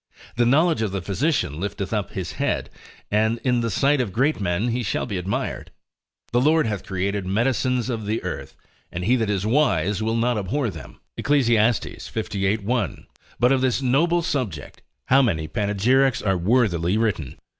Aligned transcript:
The 0.35 0.47
knowledge 0.47 0.81
of 0.81 0.91
the 0.91 1.01
physician 1.03 1.59
lifteth 1.59 1.93
up 1.93 2.09
his 2.13 2.31
head, 2.31 2.71
and 3.11 3.37
in 3.43 3.61
the 3.61 3.69
sight 3.69 4.01
of 4.01 4.11
great 4.11 4.39
men 4.41 4.69
he 4.69 4.81
shall 4.81 5.05
be 5.05 5.19
admired. 5.19 5.69
The 6.31 6.41
Lord 6.41 6.65
hath 6.65 6.83
created 6.87 7.27
medicines 7.27 7.87
of 7.87 8.07
the 8.07 8.23
earth, 8.23 8.55
and 8.91 9.05
he 9.05 9.15
that 9.17 9.29
is 9.29 9.45
wise 9.45 10.01
will 10.01 10.15
not 10.17 10.39
abhor 10.39 10.71
them, 10.71 10.99
Eccles. 11.19 11.47
lviii 11.49 12.63
1. 12.63 13.07
But 13.39 13.51
of 13.51 13.61
this 13.61 13.83
noble 13.83 14.23
subject, 14.23 14.81
how 15.05 15.21
many 15.21 15.47
panegyrics 15.47 16.23
are 16.25 16.35
worthily 16.35 16.97
written? 16.97 17.37